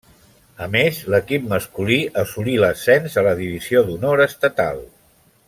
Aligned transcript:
A 0.65 0.67
més, 0.75 1.01
l'equip 1.15 1.45
masculí 1.51 1.99
assolí 2.23 2.57
l'ascens 2.65 3.19
a 3.23 3.25
la 3.29 3.35
divisió 3.43 3.85
d'honor 3.91 4.25
estatal. 4.27 4.83